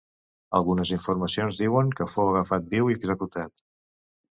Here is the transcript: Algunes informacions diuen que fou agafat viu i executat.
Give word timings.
Algunes 0.59 0.93
informacions 0.97 1.61
diuen 1.65 1.95
que 2.01 2.11
fou 2.17 2.33
agafat 2.35 2.69
viu 2.77 2.91
i 2.95 3.01
executat. 3.01 3.61